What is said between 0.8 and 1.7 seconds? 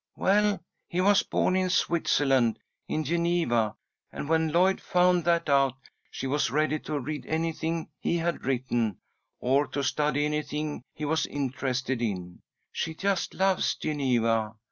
he was born in